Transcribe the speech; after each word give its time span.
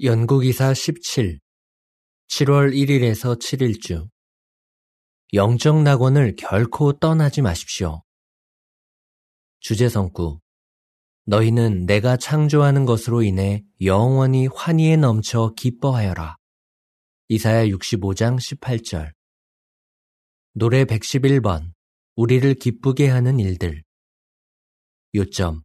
연구기사 0.00 0.74
17 0.74 1.40
7월 2.28 2.72
1일에서 2.72 3.36
7일주. 3.36 4.08
영적 5.32 5.82
낙원을 5.82 6.36
결코 6.36 6.92
떠나지 6.92 7.42
마십시오. 7.42 8.04
주제성구. 9.58 10.38
너희는 11.26 11.86
내가 11.86 12.16
창조하는 12.16 12.84
것으로 12.84 13.24
인해 13.24 13.64
영원히 13.82 14.46
환희에 14.46 14.94
넘쳐 14.94 15.52
기뻐하여라. 15.56 16.36
이사야 17.26 17.64
65장 17.64 18.38
18절. 18.38 19.12
노래 20.52 20.84
111번 20.84 21.72
우리를 22.14 22.54
기쁘게 22.54 23.08
하는 23.08 23.40
일들. 23.40 23.82
요점. 25.16 25.62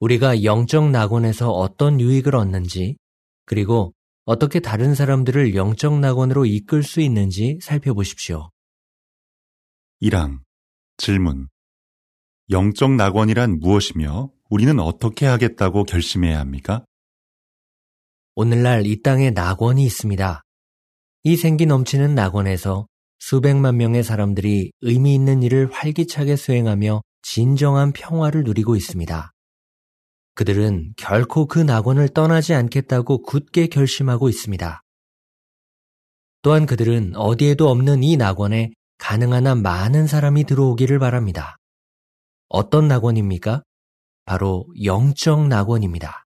우리가 0.00 0.42
영적 0.42 0.90
낙원에서 0.90 1.52
어떤 1.52 2.00
유익을 2.00 2.34
얻는지 2.34 2.96
그리고 3.50 3.94
어떻게 4.26 4.60
다른 4.60 4.94
사람들을 4.94 5.56
영적 5.56 5.98
낙원으로 5.98 6.46
이끌 6.46 6.84
수 6.84 7.00
있는지 7.00 7.58
살펴보십시오. 7.60 8.48
1항 10.00 10.38
질문 10.98 11.48
영적 12.48 12.92
낙원이란 12.92 13.58
무엇이며 13.58 14.30
우리는 14.50 14.78
어떻게 14.78 15.26
하겠다고 15.26 15.82
결심해야 15.82 16.38
합니까? 16.38 16.84
오늘날 18.36 18.86
이 18.86 19.02
땅에 19.02 19.30
낙원이 19.30 19.84
있습니다. 19.84 20.42
이 21.24 21.36
생기 21.36 21.66
넘치는 21.66 22.14
낙원에서 22.14 22.86
수백만 23.18 23.78
명의 23.78 24.04
사람들이 24.04 24.70
의미 24.80 25.12
있는 25.16 25.42
일을 25.42 25.72
활기차게 25.72 26.36
수행하며 26.36 27.02
진정한 27.22 27.92
평화를 27.92 28.44
누리고 28.44 28.76
있습니다. 28.76 29.32
그들은 30.40 30.94
결코 30.96 31.44
그 31.44 31.58
낙원을 31.58 32.08
떠나지 32.08 32.54
않겠다고 32.54 33.24
굳게 33.24 33.66
결심하고 33.66 34.30
있습니다. 34.30 34.82
또한 36.40 36.64
그들은 36.64 37.14
어디에도 37.14 37.68
없는 37.68 38.02
이 38.02 38.16
낙원에 38.16 38.70
가능한 38.96 39.46
한 39.46 39.60
많은 39.60 40.06
사람이 40.06 40.44
들어오기를 40.44 40.98
바랍니다. 40.98 41.58
어떤 42.48 42.88
낙원입니까? 42.88 43.62
바로 44.24 44.64
영적 44.82 45.46
낙원입니다. 45.46 46.24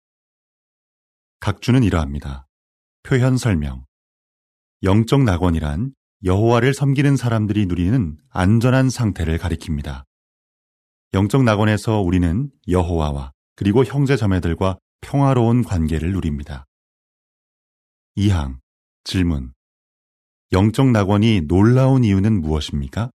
각주는 1.40 1.82
이러합니다. 1.82 2.46
표현 3.02 3.36
설명. 3.36 3.86
영적 4.84 5.24
낙원이란 5.24 5.94
여호와를 6.22 6.74
섬기는 6.74 7.16
사람들이 7.16 7.66
누리는 7.66 8.16
안전한 8.30 8.88
상태를 8.88 9.38
가리킵니다. 9.38 10.04
영적 11.12 11.42
낙원에서 11.42 12.02
우리는 12.02 12.52
여호와와 12.68 13.32
그리고 13.56 13.84
형제 13.84 14.16
자매들과 14.16 14.78
평화로운 15.00 15.64
관계를 15.64 16.12
누립니다. 16.12 16.66
2항 18.16 18.58
질문 19.04 19.52
영적 20.52 20.90
낙원이 20.90 21.42
놀라운 21.48 22.04
이유는 22.04 22.40
무엇입니까? 22.40 23.10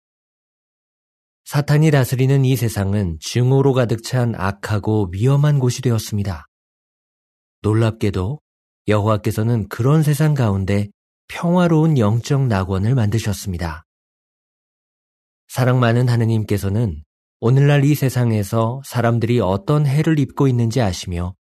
사탄이 1.44 1.90
다스리는 1.90 2.44
이 2.44 2.56
세상은 2.56 3.18
증오로 3.20 3.72
가득 3.72 4.02
찬 4.02 4.34
악하고 4.34 5.10
위험한 5.12 5.58
곳이 5.58 5.82
되었습니다. 5.82 6.46
놀랍게도 7.62 8.40
여호와께서는 8.88 9.68
그런 9.68 10.02
세상 10.02 10.34
가운데 10.34 10.88
평화로운 11.28 11.98
영적 11.98 12.46
낙원을 12.46 12.94
만드셨습니다. 12.94 13.84
사랑 15.48 15.80
많은 15.80 16.08
하느님께서는 16.08 17.02
오늘날 17.42 17.86
이 17.86 17.94
세상에서 17.94 18.82
사람들이 18.84 19.40
어떤 19.40 19.86
해를 19.86 20.18
입고 20.18 20.46
있는지 20.46 20.82
아시며 20.82 21.34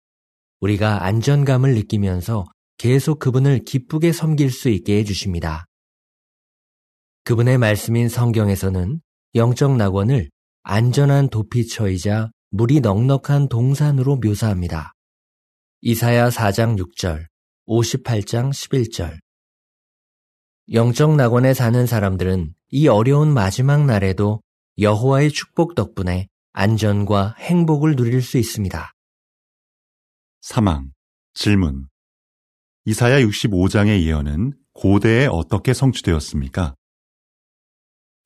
우리가 0.61 1.03
안전감을 1.03 1.75
느끼면서 1.75 2.45
계속 2.77 3.19
그분을 3.19 3.65
기쁘게 3.65 4.13
섬길 4.13 4.49
수 4.49 4.69
있게 4.69 4.97
해주십니다. 4.99 5.65
그분의 7.25 7.57
말씀인 7.57 8.07
성경에서는 8.07 9.01
영적 9.35 9.75
낙원을 9.75 10.29
안전한 10.63 11.27
도피처이자 11.29 12.31
물이 12.51 12.79
넉넉한 12.79 13.49
동산으로 13.49 14.15
묘사합니다. 14.23 14.93
이사야 15.81 16.29
4장 16.29 16.79
6절, 16.79 17.25
58장 17.67 18.51
11절. 18.51 19.19
영적 20.71 21.17
낙원에 21.17 21.53
사는 21.53 21.85
사람들은 21.85 22.53
이 22.69 22.87
어려운 22.87 23.33
마지막 23.33 23.85
날에도 23.85 24.41
여호와의 24.79 25.31
축복 25.31 25.75
덕분에 25.75 26.29
안전과 26.53 27.35
행복을 27.37 27.95
누릴 27.95 28.21
수 28.21 28.37
있습니다. 28.37 28.93
사망 30.41 30.91
질문 31.33 31.87
이사야 32.85 33.19
65장의 33.19 34.03
예언은 34.03 34.53
고대에 34.73 35.25
어떻게 35.25 35.73
성취되었습니까? 35.73 36.75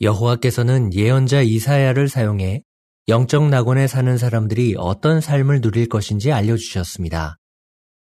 여호와께서는 0.02 0.94
예언자 0.94 1.42
이사야를 1.42 2.08
사용해 2.08 2.62
영적 3.08 3.50
낙원에 3.50 3.88
사는 3.88 4.18
사람들이 4.18 4.76
어떤 4.78 5.22
삶을 5.22 5.62
누릴 5.62 5.90
것인지 5.90 6.32
알려주셨습니다. 6.32 7.38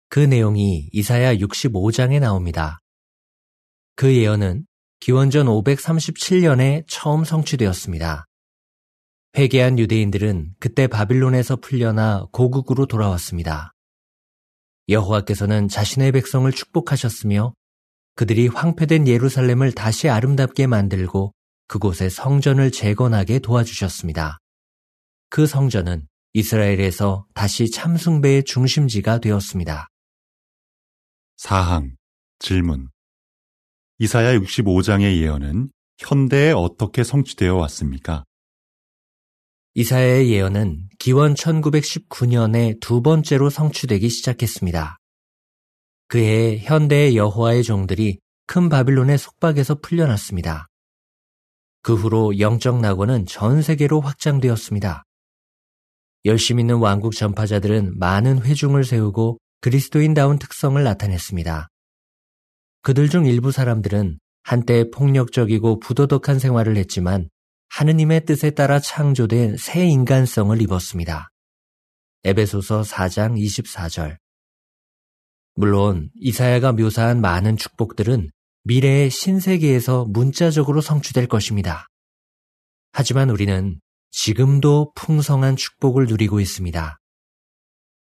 그 0.08 0.20
내용이 0.20 0.88
이사야 0.92 1.34
65장에 1.34 2.20
나옵니다. 2.20 2.78
그 3.96 4.14
예언은 4.14 4.64
기원전 5.00 5.46
537년에 5.46 6.84
처음 6.86 7.24
성취되었습니다. 7.24 8.27
회개한 9.38 9.78
유대인들은 9.78 10.56
그때 10.58 10.88
바빌론에서 10.88 11.56
풀려나 11.56 12.26
고국으로 12.32 12.86
돌아왔습니다. 12.86 13.72
여호와께서는 14.88 15.68
자신의 15.68 16.10
백성을 16.10 16.50
축복하셨으며 16.50 17.54
그들이 18.16 18.48
황폐된 18.48 19.06
예루살렘을 19.06 19.70
다시 19.70 20.08
아름답게 20.08 20.66
만들고 20.66 21.32
그곳에 21.68 22.08
성전을 22.08 22.72
재건하게 22.72 23.38
도와주셨습니다. 23.38 24.38
그 25.30 25.46
성전은 25.46 26.08
이스라엘에서 26.32 27.24
다시 27.32 27.70
참숭배의 27.70 28.42
중심지가 28.42 29.20
되었습니다. 29.20 29.86
사항 31.36 31.94
질문 32.40 32.88
이사야 34.00 34.36
65장의 34.36 35.20
예언은 35.20 35.70
현대에 35.98 36.50
어떻게 36.50 37.04
성취되어 37.04 37.54
왔습니까? 37.54 38.24
이사야의 39.80 40.32
예언은 40.32 40.88
기원 40.98 41.34
1919년에 41.34 42.80
두 42.80 43.00
번째로 43.00 43.48
성취되기 43.48 44.08
시작했습니다. 44.08 44.98
그해 46.08 46.58
현대의 46.58 47.16
여호와의 47.16 47.62
종들이 47.62 48.18
큰 48.48 48.68
바빌론의 48.70 49.18
속박에서 49.18 49.76
풀려났습니다. 49.76 50.66
그 51.82 51.94
후로 51.94 52.40
영적 52.40 52.80
낙원은 52.80 53.26
전 53.26 53.62
세계로 53.62 54.00
확장되었습니다. 54.00 55.04
열심 56.24 56.58
있는 56.58 56.78
왕국 56.78 57.14
전파자들은 57.14 58.00
많은 58.00 58.42
회중을 58.42 58.82
세우고 58.82 59.38
그리스도인다운 59.60 60.40
특성을 60.40 60.82
나타냈습니다. 60.82 61.68
그들 62.82 63.08
중 63.08 63.26
일부 63.26 63.52
사람들은 63.52 64.18
한때 64.42 64.90
폭력적이고 64.90 65.78
부도덕한 65.78 66.40
생활을 66.40 66.76
했지만 66.78 67.28
하느님의 67.70 68.24
뜻에 68.24 68.50
따라 68.50 68.80
창조된 68.80 69.56
새 69.56 69.86
인간성을 69.86 70.60
입었습니다. 70.62 71.30
에베소서 72.24 72.82
4장 72.82 73.38
24절. 73.38 74.16
물론 75.54 76.10
이사야가 76.14 76.72
묘사한 76.72 77.20
많은 77.20 77.56
축복들은 77.56 78.30
미래의 78.64 79.10
신세계에서 79.10 80.04
문자적으로 80.06 80.80
성취될 80.80 81.26
것입니다. 81.26 81.86
하지만 82.92 83.30
우리는 83.30 83.80
지금도 84.10 84.92
풍성한 84.94 85.56
축복을 85.56 86.06
누리고 86.06 86.40
있습니다. 86.40 86.98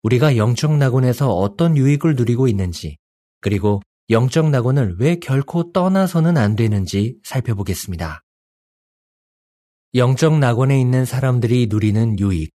우리가 0.03 0.37
영적 0.37 0.77
낙원에서 0.77 1.33
어떤 1.33 1.75
유익을 1.77 2.15
누리고 2.15 2.47
있는지, 2.47 2.97
그리고 3.41 3.81
영적 4.09 4.49
낙원을 4.49 4.97
왜 4.99 5.15
결코 5.15 5.71
떠나서는 5.71 6.37
안 6.37 6.55
되는지 6.55 7.17
살펴보겠습니다. 7.23 8.21
영적 9.95 10.39
낙원에 10.39 10.77
있는 10.77 11.05
사람들이 11.05 11.67
누리는 11.67 12.19
유익. 12.19 12.51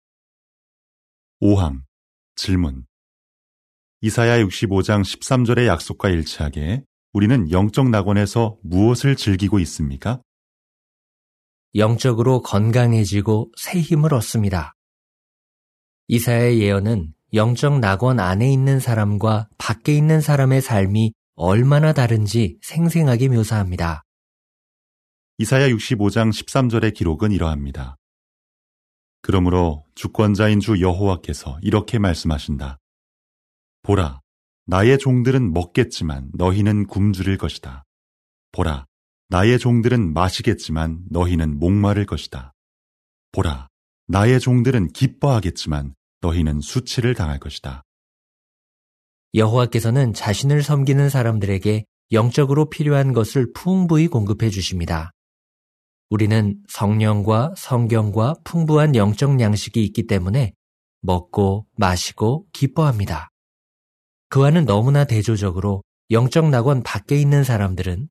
5항 1.41 1.81
질문 2.37 2.85
이사야 3.99 4.41
65장 4.45 5.01
13절의 5.01 5.65
약속과 5.65 6.11
일치하게 6.11 6.85
우리는 7.11 7.51
영적 7.51 7.89
낙원에서 7.89 8.55
무엇을 8.63 9.17
즐기고 9.17 9.59
있습니까? 9.59 10.21
영적으로 11.75 12.41
건강해지고 12.41 13.51
새 13.57 13.81
힘을 13.81 14.13
얻습니다. 14.13 14.73
이사야의 16.07 16.61
예언은 16.61 17.15
영적 17.33 17.79
낙원 17.79 18.21
안에 18.21 18.49
있는 18.49 18.79
사람과 18.79 19.49
밖에 19.57 19.93
있는 19.93 20.21
사람의 20.21 20.61
삶이 20.61 21.11
얼마나 21.35 21.91
다른지 21.91 22.59
생생하게 22.61 23.27
묘사합니다. 23.27 24.04
이사야 25.37 25.67
65장 25.67 26.29
13절의 26.29 26.93
기록은 26.93 27.33
이러합니다. 27.33 27.97
그러므로 29.21 29.83
주권자인 29.93 30.61
주 30.61 30.79
여호와께서 30.79 31.59
이렇게 31.61 31.99
말씀하신다. 31.99 32.77
보라, 33.81 34.21
나의 34.65 34.97
종들은 34.97 35.51
먹겠지만 35.51 36.31
너희는 36.35 36.87
굶주릴 36.87 37.37
것이다. 37.37 37.83
보라, 38.53 38.85
나의 39.27 39.59
종들은 39.59 40.13
마시겠지만 40.13 41.03
너희는 41.09 41.59
목마를 41.59 42.05
것이다. 42.05 42.53
보라, 43.33 43.67
나의 44.07 44.39
종들은 44.39 44.93
기뻐하겠지만 44.93 45.95
너희는 46.21 46.61
수치를 46.61 47.13
당할 47.13 47.39
것이다. 47.39 47.83
여호와께서는 49.33 50.13
자신을 50.13 50.63
섬기는 50.63 51.09
사람들에게 51.09 51.83
영적으로 52.13 52.69
필요한 52.69 53.11
것을 53.11 53.51
풍부히 53.51 54.07
공급해 54.07 54.49
주십니다. 54.49 55.11
우리는 56.09 56.61
성령과 56.67 57.53
성경과 57.57 58.35
풍부한 58.43 58.95
영적 58.95 59.39
양식이 59.39 59.83
있기 59.85 60.07
때문에 60.07 60.53
먹고 61.01 61.67
마시고 61.77 62.47
기뻐합니다. 62.53 63.31
그와는 64.29 64.65
너무나 64.65 65.05
대조적으로 65.05 65.83
영적 66.11 66.49
낙원 66.49 66.83
밖에 66.83 67.19
있는 67.19 67.43
사람들은 67.43 68.09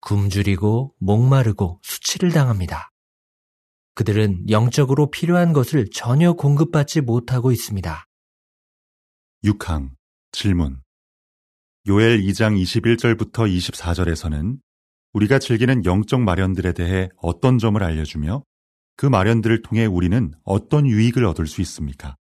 굶주리고 0.00 0.94
목마르고 0.98 1.80
수치를 1.82 2.30
당합니다. 2.32 2.90
그들은 3.94 4.48
영적으로 4.48 5.10
필요한 5.10 5.52
것을 5.52 5.88
전혀 5.90 6.32
공급받지 6.32 7.00
못하고 7.00 7.52
있습니다. 7.52 8.06
6항 9.44 9.90
질문 10.32 10.82
요엘 11.88 12.22
2장 12.22 12.60
21절부터 12.62 13.52
24절에서는 13.54 14.58
우리가 15.12 15.38
즐기는 15.38 15.84
영적 15.84 16.20
마련들에 16.22 16.72
대해 16.72 17.08
어떤 17.16 17.58
점을 17.58 17.82
알려주며 17.82 18.42
그 18.96 19.06
마련들을 19.06 19.62
통해 19.62 19.86
우리는 19.86 20.32
어떤 20.44 20.86
유익을 20.86 21.24
얻을 21.24 21.46
수 21.46 21.60
있습니까? 21.60 22.16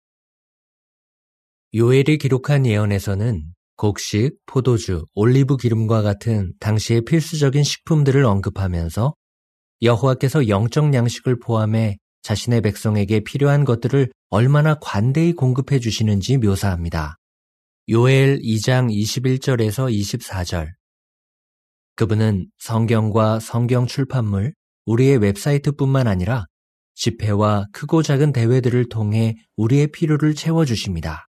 요엘이 1.74 2.18
기록한 2.18 2.64
예언에서는 2.64 3.42
곡식, 3.76 4.38
포도주, 4.46 5.04
올리브 5.14 5.56
기름과 5.56 6.02
같은 6.02 6.54
당시의 6.60 7.04
필수적인 7.04 7.62
식품들을 7.62 8.24
언급하면서 8.24 9.14
여호와께서 9.82 10.48
영적 10.48 10.94
양식을 10.94 11.40
포함해 11.40 11.98
자신의 12.22 12.62
백성에게 12.62 13.20
필요한 13.20 13.64
것들을 13.64 14.10
얼마나 14.30 14.74
관대히 14.80 15.32
공급해 15.34 15.78
주시는지 15.78 16.38
묘사합니다. 16.38 17.16
요엘 17.88 18.40
2장 18.40 18.90
21절에서 18.90 19.92
24절. 19.92 20.72
그분은 21.96 22.50
성경과 22.58 23.40
성경 23.40 23.86
출판물, 23.86 24.54
우리의 24.84 25.16
웹사이트뿐만 25.18 26.06
아니라 26.06 26.44
집회와 26.94 27.66
크고 27.72 28.02
작은 28.02 28.32
대회들을 28.32 28.88
통해 28.90 29.36
우리의 29.56 29.88
필요를 29.92 30.34
채워주십니다. 30.34 31.26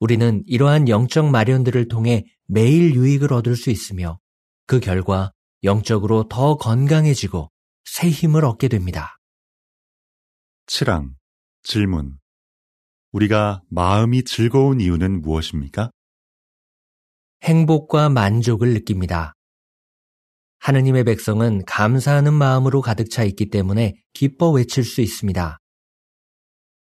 우리는 0.00 0.42
이러한 0.46 0.88
영적 0.88 1.30
마련들을 1.30 1.86
통해 1.86 2.24
매일 2.46 2.94
유익을 2.94 3.32
얻을 3.32 3.54
수 3.54 3.70
있으며 3.70 4.18
그 4.66 4.80
결과 4.80 5.32
영적으로 5.62 6.26
더 6.28 6.56
건강해지고 6.56 7.48
새 7.84 8.10
힘을 8.10 8.44
얻게 8.44 8.66
됩니다. 8.66 9.16
7항 10.66 11.12
질문 11.62 12.18
우리가 13.12 13.62
마음이 13.68 14.24
즐거운 14.24 14.80
이유는 14.80 15.22
무엇입니까? 15.22 15.92
행복과 17.44 18.08
만족을 18.08 18.72
느낍니다. 18.72 19.34
하느님의 20.62 21.02
백성은 21.02 21.64
감사하는 21.66 22.32
마음으로 22.32 22.82
가득 22.82 23.10
차 23.10 23.24
있기 23.24 23.50
때문에 23.50 23.94
기뻐 24.12 24.52
외칠 24.52 24.84
수 24.84 25.00
있습니다. 25.00 25.58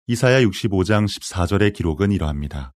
이사야 0.06 0.40
65장 0.40 1.06
14절의 1.06 1.74
기록은 1.74 2.10
이러합니다. 2.10 2.72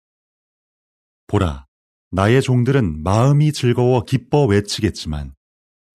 보라, 1.25 1.65
나의 2.11 2.43
종들은 2.43 3.01
마음이 3.01 3.51
즐거워 3.51 4.03
기뻐 4.03 4.45
외치겠지만 4.45 5.33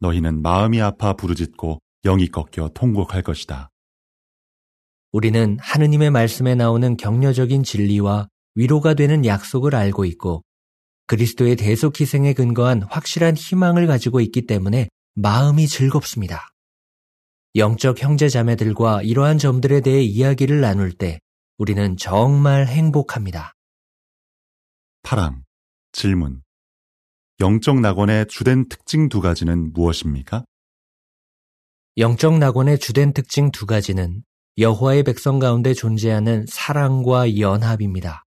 너희는 0.01 0.43
마음이 0.43 0.81
아파 0.81 1.13
부르짖고 1.13 1.79
영이 2.03 2.29
꺾여 2.31 2.71
통곡할 2.75 3.23
것이다. 3.23 3.71
우리는 5.13 5.57
하느님의 5.61 6.11
말씀에 6.11 6.57
나오는 6.57 6.97
격려적인 6.97 7.63
진리와 7.63 8.27
위로가 8.57 8.95
되는 8.95 9.25
약속을 9.25 9.77
알고 9.77 10.05
있고 10.05 10.43
그리스도의 11.07 11.55
대속 11.55 12.01
희생에 12.01 12.33
근거한 12.33 12.83
확실한 12.83 13.37
희망을 13.37 13.87
가지고 13.87 14.21
있기 14.21 14.47
때문에 14.47 14.89
마음이 15.19 15.67
즐겁습니다. 15.67 16.51
영적 17.55 18.03
형제 18.03 18.29
자매들과 18.29 19.01
이러한 19.01 19.39
점들에 19.39 19.81
대해 19.81 20.03
이야기를 20.03 20.61
나눌 20.61 20.93
때 20.93 21.21
우리는 21.57 21.97
정말 21.97 22.67
행복합니다. 22.67 23.55
파랑, 25.03 25.45
질문. 25.93 26.43
영적 27.41 27.81
낙원의 27.81 28.27
주된 28.29 28.69
특징 28.69 29.09
두 29.09 29.23
가지는 29.23 29.73
무엇입니까? 29.73 30.45
영적 31.97 32.37
낙원의 32.37 32.79
주된 32.79 33.15
특징 33.15 33.51
두 33.51 33.65
가지는 33.65 34.23
여호와의 34.59 35.05
백성 35.05 35.39
가운데 35.39 35.73
존재하는 35.73 36.45
사랑과 36.47 37.39
연합입니다. 37.39 38.25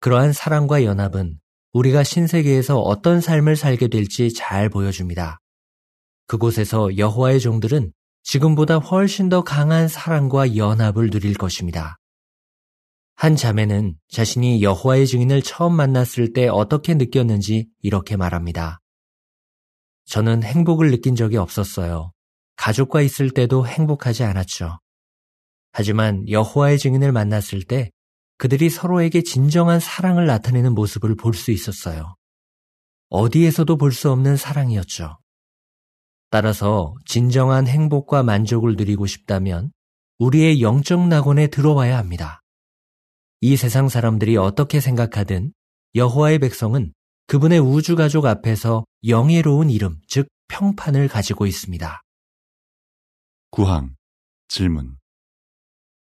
그러한 0.00 0.32
사랑과 0.32 0.82
연합은 0.82 1.40
우리가 1.74 2.04
신세계에서 2.04 2.78
어떤 2.78 3.20
삶을 3.20 3.56
살게 3.56 3.88
될지 3.88 4.32
잘 4.32 4.70
보여줍니다. 4.70 5.39
그곳에서 6.30 6.96
여호와의 6.96 7.40
종들은 7.40 7.92
지금보다 8.22 8.76
훨씬 8.78 9.28
더 9.28 9.42
강한 9.42 9.88
사랑과 9.88 10.54
연합을 10.54 11.10
누릴 11.10 11.34
것입니다. 11.34 11.96
한 13.16 13.34
자매는 13.34 13.96
자신이 14.08 14.62
여호와의 14.62 15.08
증인을 15.08 15.42
처음 15.42 15.72
만났을 15.74 16.32
때 16.32 16.46
어떻게 16.46 16.94
느꼈는지 16.94 17.66
이렇게 17.82 18.16
말합니다. 18.16 18.78
저는 20.04 20.44
행복을 20.44 20.92
느낀 20.92 21.16
적이 21.16 21.38
없었어요. 21.38 22.12
가족과 22.54 23.02
있을 23.02 23.30
때도 23.30 23.66
행복하지 23.66 24.22
않았죠. 24.22 24.78
하지만 25.72 26.28
여호와의 26.28 26.78
증인을 26.78 27.10
만났을 27.10 27.64
때 27.64 27.90
그들이 28.38 28.70
서로에게 28.70 29.24
진정한 29.24 29.80
사랑을 29.80 30.26
나타내는 30.26 30.76
모습을 30.76 31.16
볼 31.16 31.34
수 31.34 31.50
있었어요. 31.50 32.14
어디에서도 33.08 33.76
볼 33.76 33.90
수 33.90 34.12
없는 34.12 34.36
사랑이었죠. 34.36 35.18
따라서 36.30 36.94
진정한 37.04 37.66
행복과 37.66 38.22
만족을 38.22 38.76
누리고 38.76 39.06
싶다면 39.06 39.72
우리의 40.18 40.62
영적 40.62 41.08
낙원에 41.08 41.48
들어와야 41.48 41.98
합니다. 41.98 42.42
이 43.40 43.56
세상 43.56 43.88
사람들이 43.88 44.36
어떻게 44.36 44.80
생각하든 44.80 45.52
여호와의 45.94 46.38
백성은 46.38 46.92
그분의 47.26 47.58
우주 47.58 47.96
가족 47.96 48.26
앞에서 48.26 48.84
영예로운 49.06 49.70
이름, 49.70 50.00
즉 50.06 50.28
평판을 50.48 51.08
가지고 51.08 51.46
있습니다. 51.46 52.02
구항 53.50 53.96
질문 54.48 54.96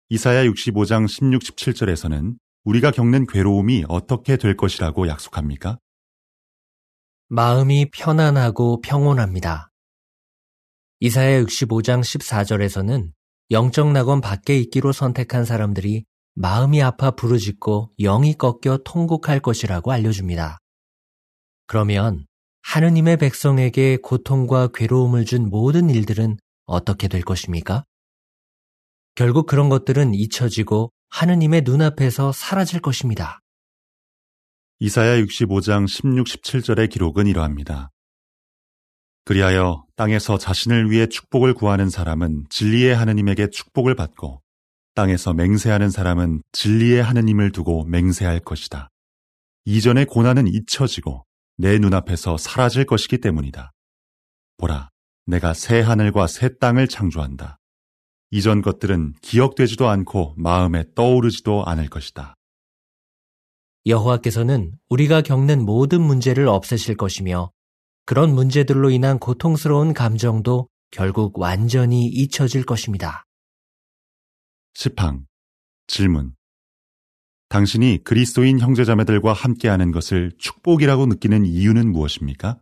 이사야 0.09 0.45
65장 0.45 1.09
16, 1.09 1.43
17절에서는 1.43 2.37
우리가 2.65 2.91
겪는 2.91 3.27
괴로움이 3.27 3.85
어떻게 3.89 4.37
될 4.37 4.57
것이라고 4.57 5.09
약속합니까? 5.09 5.79
마음이 7.29 7.91
편안하고 7.91 8.81
평온합니다. 8.81 9.71
이사야 11.01 11.43
65장 11.43 12.01
14절에서는 12.01 13.11
영적 13.51 13.93
낙원 13.93 14.23
밖에 14.23 14.59
있기로 14.59 14.93
선택한 14.93 15.45
사람들이 15.45 16.05
마음이 16.35 16.83
아파 16.83 17.11
부르짖고 17.11 17.93
영이 17.99 18.35
꺾여 18.39 18.79
통곡할 18.85 19.41
것이라고 19.41 19.93
알려줍니다. 19.93 20.59
그러면 21.67 22.27
하느님의 22.63 23.19
백성에게 23.19 23.99
고통과 23.99 24.69
괴로움을 24.69 25.27
준 25.27 25.51
모든 25.51 25.91
일들은 25.91 26.39
어떻게 26.65 27.09
될 27.09 27.21
것입니까? 27.23 27.85
결국 29.15 29.47
그런 29.47 29.69
것들은 29.69 30.15
잊혀지고 30.15 30.93
하느님의 31.11 31.63
눈앞에서 31.65 32.33
사라질 32.33 32.81
것입니다. 32.81 33.41
이사야 34.79 35.23
65장 35.23 35.87
16, 35.87 36.27
17절의 36.27 36.91
기록은 36.91 37.27
이러합니다. 37.27 37.91
그리하여 39.27 39.85
땅에서 39.97 40.39
자신을 40.39 40.89
위해 40.93 41.09
축복을 41.09 41.53
구하는 41.53 41.91
사람은 41.91 42.45
진리의 42.49 42.95
하느님에게 42.95 43.51
축복을 43.51 43.97
받고 43.97 44.41
땅에서 44.95 45.35
맹세하는 45.35 45.91
사람은 45.91 46.43
진리의 46.53 47.03
하느님을 47.03 47.51
두고 47.51 47.85
맹세할 47.87 48.39
것이다. 48.39 48.89
이전의 49.65 50.07
고난은 50.07 50.47
잊혀지고 50.47 51.27
내 51.59 51.77
눈앞에서 51.81 52.37
사라질 52.37 52.87
것이기 52.87 53.19
때문이다. 53.19 53.73
보라, 54.59 54.91
내가 55.27 55.55
새 55.55 55.81
하늘과 55.81 56.29
새 56.29 56.57
땅을 56.59 56.87
창조한다. 56.87 57.59
이전 58.31 58.63
것들은 58.63 59.15
기억되지도 59.23 59.89
않고 59.89 60.35
마음에 60.37 60.85
떠오르지도 60.95 61.65
않을 61.67 61.89
것이다. 61.89 62.37
여호와께서는 63.87 64.79
우리가 64.89 65.23
겪는 65.23 65.65
모든 65.65 66.01
문제를 66.01 66.47
없애실 66.47 66.97
것이며 66.97 67.51
그런 68.07 68.35
문제들로 68.35 68.91
인한 68.91 69.19
고통스러운 69.19 69.93
감정도 69.93 70.69
결국 70.93 71.39
완전히 71.41 72.07
잊혀질 72.07 72.65
것입니다. 72.65 73.25
시팡 74.75 75.27
질문 75.89 76.37
당신이 77.49 78.05
그리스도인 78.05 78.61
형제자매들과 78.61 79.33
함께하는 79.33 79.91
것을 79.91 80.33
축복이라고 80.39 81.07
느끼는 81.07 81.47
이유는 81.47 81.91
무엇입니까? 81.91 82.61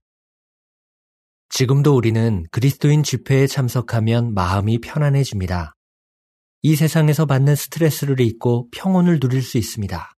지금도 1.50 1.94
우리는 1.94 2.46
그리스도인 2.50 3.02
집회에 3.02 3.46
참석하면 3.46 4.32
마음이 4.32 4.80
편안해집니다. 4.80 5.74
이 6.62 6.74
세상에서 6.74 7.26
받는 7.26 7.54
스트레스를 7.54 8.18
잊고 8.20 8.68
평온을 8.70 9.20
누릴 9.20 9.42
수 9.42 9.58
있습니다. 9.58 10.13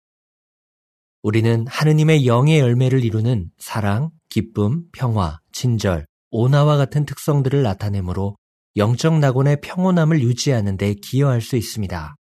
우리는 1.25 1.67
하느님의 1.67 2.27
영의 2.27 2.61
열매를 2.61 3.03
이루는 3.03 3.51
사랑, 3.57 4.11
기쁨, 4.29 4.85
평화, 4.93 5.39
친절, 5.53 6.07
온화와 6.31 6.77
같은 6.77 7.07
특성들을 7.07 7.63
나타내므로 7.63 8.37
영적 8.77 9.21
낙원의 9.21 9.63
평온함을 9.63 10.21
유지하는 10.21 10.77
데 10.77 10.93
기여할 10.93 11.41
수 11.41 11.57
있습니다. 11.57 12.15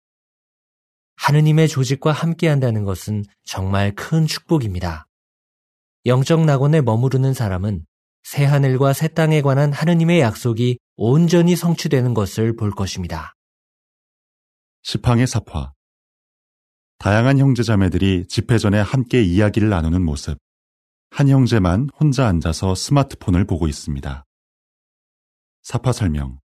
하느님의 1.17 1.69
조직과 1.69 2.13
함께 2.13 2.49
한다는 2.49 2.85
것은 2.85 3.25
정말 3.43 3.95
큰 3.95 4.27
축복입니다. 4.27 5.07
영적 6.05 6.45
낙원에 6.45 6.83
머무르는 6.83 7.33
사람은 7.33 7.87
새 8.23 8.45
하늘과 8.45 8.93
새 8.93 9.09
땅에 9.09 9.41
관한 9.41 9.73
하느님의 9.73 10.21
약속이 10.21 10.79
온전히 10.97 11.57
성취되는 11.57 12.13
것을 12.13 12.55
볼 12.55 12.71
것입니다. 12.71 13.35
시팡의 14.83 15.27
사화 15.27 15.73
다양한 17.01 17.39
형제자매들이 17.39 18.27
집회 18.29 18.59
전에 18.59 18.79
함께 18.79 19.23
이야기를 19.23 19.71
나누는 19.71 20.05
모습. 20.05 20.37
한 21.09 21.31
형제만 21.31 21.89
혼자 21.99 22.27
앉아서 22.27 22.75
스마트폰을 22.75 23.47
보고 23.47 23.67
있습니다. 23.67 24.27
사파 25.63 25.93
설명. 25.93 26.41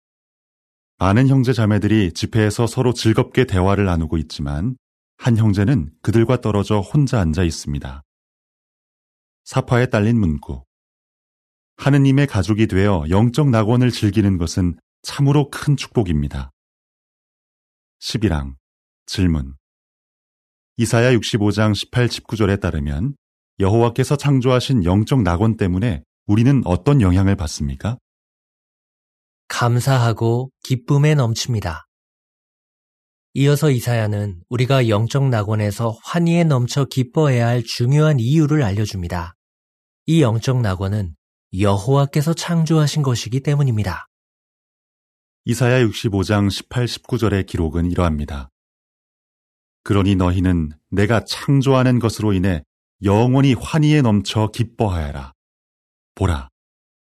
많은 0.99 1.27
형제자매들이 1.27 2.13
집회에서 2.13 2.67
서로 2.67 2.93
즐겁게 2.93 3.45
대화를 3.45 3.85
나누고 3.85 4.19
있지만 4.19 4.77
한 5.17 5.37
형제는 5.37 5.91
그들과 6.03 6.39
떨어져 6.39 6.81
혼자 6.81 7.19
앉아 7.19 7.43
있습니다. 7.43 8.03
사파에 9.45 9.87
딸린 9.87 10.19
문구. 10.19 10.63
하느님의 11.77 12.27
가족이 12.27 12.67
되어 12.67 13.05
영적 13.09 13.49
낙원을 13.49 13.89
즐기는 13.89 14.37
것은 14.37 14.77
참으로 15.01 15.49
큰 15.49 15.75
축복입니다. 15.75 16.51
11항 17.99 18.53
질문 19.07 19.55
이사야 20.77 21.11
65장 21.11 21.75
18, 21.75 22.07
19절에 22.07 22.59
따르면 22.59 23.15
여호와께서 23.59 24.15
창조하신 24.15 24.85
영적 24.85 25.21
낙원 25.21 25.55
때문에 25.55 26.01
우리는 26.25 26.63
어떤 26.65 26.99
영향을 26.99 27.35
받습니까? 27.35 27.99
감사하고 29.47 30.49
기쁨에 30.63 31.13
넘칩니다. 31.13 31.85
이어서 33.35 33.69
이사야는 33.69 34.41
우리가 34.49 34.89
영적 34.89 35.29
낙원에서 35.29 35.95
환희에 36.03 36.43
넘쳐 36.43 36.85
기뻐해야 36.85 37.47
할 37.47 37.63
중요한 37.63 38.19
이유를 38.19 38.63
알려줍니다. 38.63 39.35
이 40.07 40.23
영적 40.23 40.61
낙원은 40.61 41.15
여호와께서 41.59 42.33
창조하신 42.33 43.03
것이기 43.03 43.41
때문입니다. 43.41 44.07
이사야 45.45 45.85
65장 45.85 46.49
18, 46.49 46.85
19절의 46.85 47.45
기록은 47.45 47.91
이러합니다. 47.91 48.49
그러니 49.83 50.15
너희는 50.15 50.71
내가 50.89 51.23
창조하는 51.25 51.99
것으로 51.99 52.33
인해 52.33 52.63
영원히 53.03 53.53
환희에 53.53 54.01
넘쳐 54.01 54.47
기뻐하여라. 54.47 55.33
보라, 56.15 56.49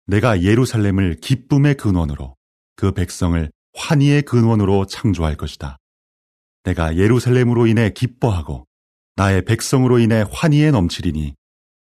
내가 0.08 0.42
예루살렘을 0.42 1.18
기쁨의 1.22 1.76
근원으로 1.76 2.36
그 2.76 2.92
백성을 2.92 3.52
환희의 3.74 4.24
근원으로 4.24 4.86
창조할 4.86 5.36
것이다. 5.36 5.78
내가 6.64 6.96
예루살렘으로 6.98 7.68
인해 7.68 7.92
기뻐하고 7.92 8.66
나의 9.16 9.46
백성으로 9.46 10.00
인해 10.00 10.24
환희에 10.32 10.72
넘치리니 10.72 11.36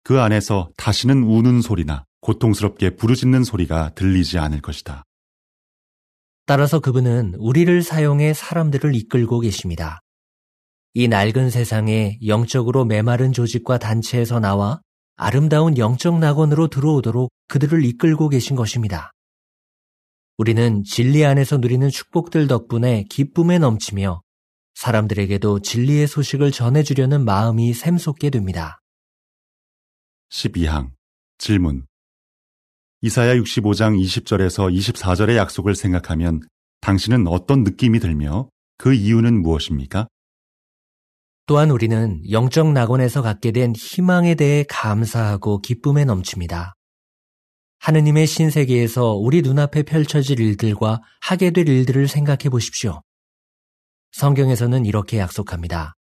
그 0.04 0.22
안에서 0.22 0.70
다시는 0.78 1.24
우는 1.24 1.62
소리나 1.62 2.06
고통스럽게 2.22 2.96
부르짖는 2.96 3.44
소리가 3.44 3.94
들리지 3.96 4.38
않을 4.38 4.62
것이다. 4.62 5.04
따라서 6.46 6.80
그분은 6.80 7.36
우리를 7.38 7.82
사용해 7.82 8.34
사람들을 8.34 8.96
이끌고 8.96 9.40
계십니다. 9.40 10.00
이 10.98 11.10
낡은 11.10 11.50
세상에 11.50 12.18
영적으로 12.26 12.86
메마른 12.86 13.34
조직과 13.34 13.80
단체에서 13.80 14.40
나와 14.40 14.80
아름다운 15.18 15.78
영적 15.78 16.20
낙원으로 16.20 16.70
들어오도록 16.70 17.34
그들을 17.50 17.84
이끌고 17.84 18.30
계신 18.30 18.56
것입니다. 18.56 19.12
우리는 20.38 20.86
진리 20.86 21.26
안에서 21.26 21.58
누리는 21.58 21.90
축복들 21.90 22.48
덕분에 22.48 23.08
기쁨에 23.10 23.60
넘치며 23.60 24.22
사람들에게도 24.76 25.60
진리의 25.60 26.08
소식을 26.08 26.54
전해주려는 26.54 27.26
마음이 27.26 27.74
샘솟게 27.74 28.30
됩니다. 28.30 28.80
12항 30.32 30.92
질문 31.38 31.86
이사야 33.02 33.36
65장 33.36 34.02
20절에서 34.02 34.74
24절의 34.74 35.36
약속을 35.36 35.76
생각하면 35.76 36.40
당신은 36.80 37.28
어떤 37.28 37.64
느낌이 37.66 38.00
들며 38.00 38.48
그 38.78 38.94
이유는 38.94 39.42
무엇입니까? 39.42 40.08
또한 41.48 41.70
우리는 41.70 42.22
영적 42.32 42.72
낙원에서 42.72 43.22
갖게 43.22 43.52
된 43.52 43.74
희망에 43.76 44.34
대해 44.34 44.66
감사하고 44.68 45.62
기쁨에 45.62 46.04
넘칩니다. 46.04 46.74
하느님의 47.80 48.26
신세계에서 48.26 49.14
우리 49.14 49.44
눈앞에 49.44 49.84
펼쳐질 49.84 50.40
일들과 50.40 51.02
하게 51.22 51.52
될 51.52 51.70
일들을 51.70 52.08
생각해 52.08 52.50
보십시오. 52.50 53.02
성경에서는 54.14 54.86
이렇게 54.86 55.20
약속합니다. 55.20 55.94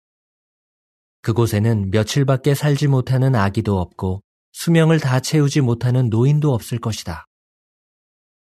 그곳에는 1.24 1.90
며칠밖에 1.92 2.54
살지 2.56 2.88
못하는 2.88 3.36
아기도 3.36 3.80
없고 3.80 4.22
수명을 4.54 5.00
다 5.00 5.20
채우지 5.20 5.60
못하는 5.60 6.10
노인도 6.10 6.54
없을 6.54 6.80
것이다. 6.80 7.26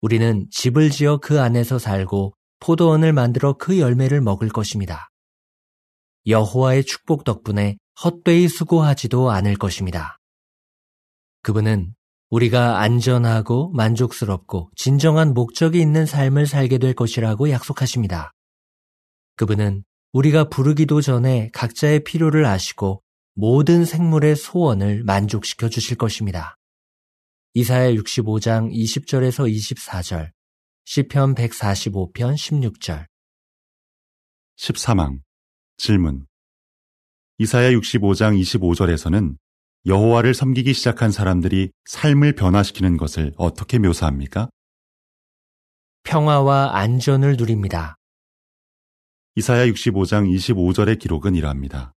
우리는 0.01 0.47
집을 0.49 0.89
지어 0.89 1.17
그 1.17 1.39
안에서 1.39 1.77
살고 1.77 2.33
포도원을 2.61 3.13
만들어 3.13 3.53
그 3.53 3.79
열매를 3.79 4.21
먹을 4.21 4.49
것입니다. 4.49 5.08
여호와의 6.27 6.83
축복 6.83 7.23
덕분에 7.23 7.77
헛되이 8.03 8.47
수고하지도 8.47 9.31
않을 9.31 9.55
것입니다. 9.57 10.17
그분은 11.41 11.93
우리가 12.29 12.79
안전하고 12.79 13.71
만족스럽고 13.71 14.69
진정한 14.75 15.33
목적이 15.33 15.81
있는 15.81 16.05
삶을 16.05 16.45
살게 16.45 16.77
될 16.77 16.93
것이라고 16.93 17.49
약속하십니다. 17.49 18.31
그분은 19.35 19.83
우리가 20.11 20.49
부르기도 20.49 21.01
전에 21.01 21.49
각자의 21.53 22.03
필요를 22.03 22.45
아시고 22.45 23.01
모든 23.33 23.85
생물의 23.85 24.35
소원을 24.35 25.03
만족시켜 25.03 25.69
주실 25.69 25.97
것입니다. 25.97 26.55
이사야 27.53 27.93
65장 27.93 28.71
20절에서 28.71 29.51
24절, 29.51 30.31
시편 30.85 31.35
145편 31.35 32.35
16절. 32.35 33.05
13항 34.57 35.19
질문 35.79 36.27
이사야 37.37 37.71
65장 37.71 38.37
25절에서는 38.37 39.37
여호와를 39.85 40.33
섬기기 40.33 40.73
시작한 40.73 41.09
사람들이 41.09 41.71
삶을 41.85 42.35
변화시키는 42.35 42.97
것을 42.97 43.33
어떻게 43.37 43.79
묘사합니까? 43.79 44.49
평화와 46.03 46.75
안전을 46.77 47.37
누립니다. 47.37 47.95
이사야 49.35 49.67
65장 49.67 50.29
25절의 50.29 50.99
기록은 50.99 51.35
이러합니다. 51.35 51.93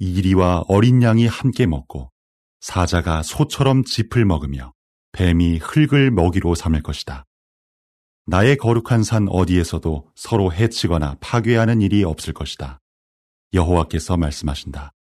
이리와 0.00 0.64
어린 0.66 1.00
양이 1.04 1.28
함께 1.28 1.64
먹고 1.64 2.10
사자가 2.58 3.22
소처럼 3.22 3.84
짚을 3.84 4.24
먹으며 4.24 4.72
뱀이 5.12 5.58
흙을 5.58 6.10
먹이로 6.10 6.56
삼을 6.56 6.82
것이다. 6.82 7.24
나의 8.30 8.58
거룩한 8.58 9.04
산 9.04 9.26
어디에서도 9.26 10.10
서로 10.14 10.52
해치거나 10.52 11.16
파괴하는 11.18 11.80
일이 11.80 12.04
없을 12.04 12.34
것이다. 12.34 12.78
여호와께서 13.54 14.18
말씀하신다. 14.18 14.92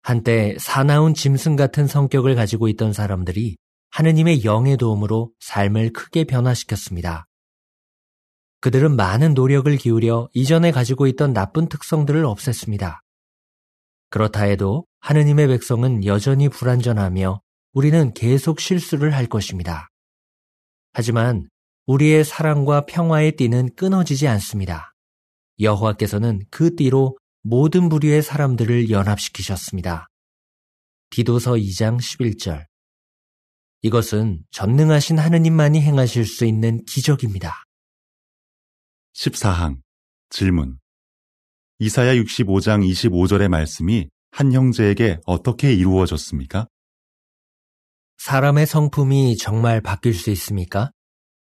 한때 0.00 0.56
사나운 0.58 1.12
짐승 1.12 1.56
같은 1.56 1.86
성격을 1.86 2.36
가지고 2.36 2.68
있던 2.68 2.94
사람들이 2.94 3.58
하느님의 3.90 4.44
영의 4.44 4.78
도움으로 4.78 5.30
삶을 5.40 5.92
크게 5.92 6.24
변화시켰습니다. 6.24 7.26
그들은 8.62 8.96
많은 8.96 9.34
노력을 9.34 9.76
기울여 9.76 10.30
이전에 10.32 10.70
가지고 10.70 11.06
있던 11.06 11.34
나쁜 11.34 11.68
특성들을 11.68 12.22
없앴습니다. 12.22 13.00
그렇다 14.08 14.44
해도 14.44 14.86
하느님의 15.00 15.48
백성은 15.48 16.06
여전히 16.06 16.48
불완전하며 16.48 17.42
우리는 17.74 18.14
계속 18.14 18.58
실수를 18.58 19.14
할 19.14 19.26
것입니다. 19.26 19.88
하지만 20.94 21.50
우리의 21.90 22.24
사랑과 22.24 22.86
평화의 22.86 23.32
띠는 23.32 23.74
끊어지지 23.74 24.28
않습니다. 24.28 24.94
여호와께서는 25.58 26.42
그 26.48 26.76
띠로 26.76 27.18
모든 27.42 27.88
부류의 27.88 28.22
사람들을 28.22 28.90
연합시키셨습니다. 28.90 30.06
디도서 31.10 31.54
2장 31.54 31.98
11절. 31.98 32.64
이것은 33.82 34.44
전능하신 34.52 35.18
하느님만이 35.18 35.80
행하실 35.80 36.26
수 36.26 36.44
있는 36.44 36.84
기적입니다. 36.84 37.64
14항 39.14 39.80
질문 40.28 40.78
이사야 41.80 42.14
65장 42.14 42.88
25절의 42.88 43.48
말씀이 43.48 44.08
한 44.30 44.52
형제에게 44.52 45.18
어떻게 45.26 45.74
이루어졌습니까? 45.74 46.68
사람의 48.18 48.66
성품이 48.66 49.36
정말 49.38 49.80
바뀔 49.80 50.14
수 50.14 50.30
있습니까? 50.30 50.92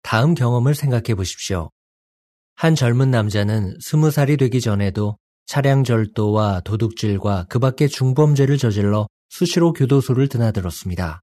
다음 0.06 0.34
경험을 0.34 0.76
생각해 0.76 1.16
보십시오. 1.16 1.68
한 2.54 2.76
젊은 2.76 3.10
남자는 3.10 3.76
스무 3.80 4.12
살이 4.12 4.36
되기 4.36 4.60
전에도 4.60 5.18
차량 5.46 5.82
절도와 5.82 6.60
도둑질과 6.60 7.46
그 7.48 7.58
밖의 7.58 7.88
중범죄를 7.88 8.56
저질러 8.56 9.08
수시로 9.30 9.72
교도소를 9.72 10.28
드나들었습니다. 10.28 11.22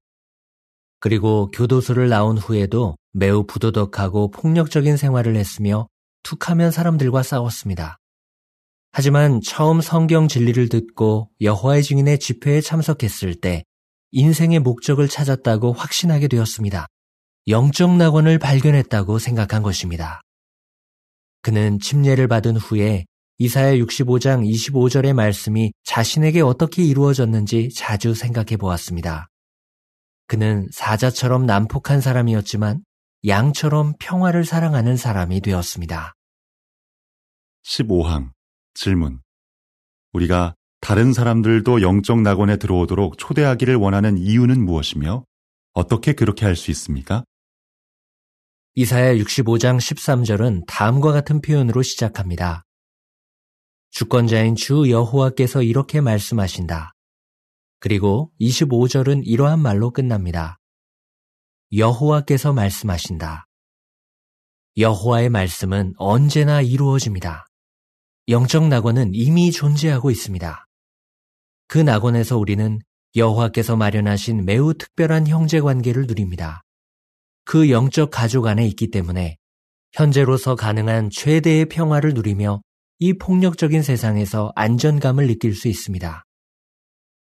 그리고 1.00 1.50
교도소를 1.52 2.10
나온 2.10 2.36
후에도 2.36 2.94
매우 3.14 3.46
부도덕하고 3.46 4.30
폭력적인 4.30 4.98
생활을 4.98 5.34
했으며 5.36 5.88
툭하면 6.22 6.70
사람들과 6.70 7.22
싸웠습니다. 7.22 7.96
하지만 8.92 9.40
처음 9.40 9.80
성경 9.80 10.28
진리를 10.28 10.68
듣고 10.68 11.30
여호와의 11.40 11.82
증인의 11.84 12.18
집회에 12.18 12.60
참석했을 12.60 13.36
때 13.36 13.64
인생의 14.10 14.58
목적을 14.58 15.08
찾았다고 15.08 15.72
확신하게 15.72 16.28
되었습니다. 16.28 16.86
영적 17.46 17.96
낙원을 17.96 18.38
발견했다고 18.38 19.18
생각한 19.18 19.62
것입니다. 19.62 20.22
그는 21.42 21.78
침례를 21.78 22.26
받은 22.26 22.56
후에 22.56 23.04
이사야 23.36 23.74
65장 23.74 24.48
25절의 24.48 25.12
말씀이 25.12 25.72
자신에게 25.82 26.40
어떻게 26.40 26.82
이루어졌는지 26.82 27.68
자주 27.74 28.14
생각해 28.14 28.56
보았습니다. 28.56 29.28
그는 30.26 30.66
사자처럼 30.72 31.44
난폭한 31.44 32.00
사람이었지만 32.00 32.82
양처럼 33.26 33.92
평화를 33.98 34.46
사랑하는 34.46 34.96
사람이 34.96 35.42
되었습니다. 35.42 36.14
15항 37.62 38.30
질문. 38.72 39.20
우리가 40.14 40.54
다른 40.80 41.12
사람들도 41.12 41.82
영적 41.82 42.22
낙원에 42.22 42.56
들어오도록 42.56 43.18
초대하기를 43.18 43.76
원하는 43.76 44.16
이유는 44.16 44.64
무엇이며 44.64 45.24
어떻게 45.74 46.14
그렇게 46.14 46.46
할 46.46 46.56
수 46.56 46.70
있습니까? 46.70 47.24
이사야 48.76 49.14
65장 49.14 49.78
13절은 49.78 50.64
다음과 50.66 51.12
같은 51.12 51.40
표현으로 51.40 51.82
시작합니다. 51.82 52.64
주권자인 53.92 54.56
주 54.56 54.90
여호와께서 54.90 55.62
이렇게 55.62 56.00
말씀하신다. 56.00 56.92
그리고 57.78 58.32
25절은 58.40 59.22
이러한 59.26 59.60
말로 59.60 59.92
끝납니다. 59.92 60.58
여호와께서 61.72 62.52
말씀하신다. 62.52 63.46
여호와의 64.76 65.28
말씀은 65.28 65.94
언제나 65.96 66.60
이루어집니다. 66.60 67.46
영적 68.26 68.66
낙원은 68.66 69.12
이미 69.14 69.52
존재하고 69.52 70.10
있습니다. 70.10 70.66
그 71.68 71.78
낙원에서 71.78 72.38
우리는 72.38 72.80
여호와께서 73.14 73.76
마련하신 73.76 74.44
매우 74.44 74.74
특별한 74.74 75.28
형제 75.28 75.60
관계를 75.60 76.08
누립니다. 76.08 76.63
그 77.44 77.70
영적 77.70 78.10
가족 78.10 78.46
안에 78.46 78.66
있기 78.68 78.90
때문에 78.90 79.36
현재로서 79.92 80.56
가능한 80.56 81.10
최대의 81.10 81.66
평화를 81.66 82.14
누리며 82.14 82.62
이 82.98 83.12
폭력적인 83.14 83.82
세상에서 83.82 84.52
안전감을 84.56 85.26
느낄 85.26 85.54
수 85.54 85.68
있습니다. 85.68 86.24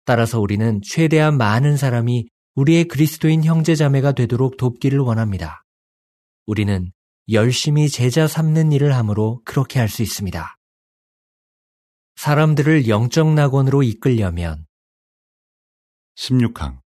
따라서 0.04 0.40
우리는 0.40 0.80
최대한 0.82 1.36
많은 1.36 1.76
사람이 1.76 2.26
우리의 2.54 2.84
그리스도인 2.84 3.44
형제자매가 3.44 4.12
되도록 4.12 4.56
돕기를 4.56 4.98
원합니다. 4.98 5.62
우리는 6.46 6.92
열심히 7.30 7.88
제자 7.88 8.26
삼는 8.26 8.72
일을 8.72 8.94
함으로 8.94 9.40
그렇게 9.44 9.78
할 9.78 9.88
수 9.88 10.02
있습니다. 10.02 10.56
사람들을 12.16 12.88
영적 12.88 13.32
낙원으로 13.32 13.82
이끌려면 13.82 14.66
16항 16.16 16.80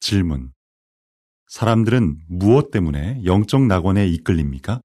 질문 0.00 0.52
사람들은 1.50 2.20
무엇 2.28 2.70
때문에 2.70 3.24
영적 3.24 3.66
낙원에 3.66 4.06
이끌립니까? 4.06 4.80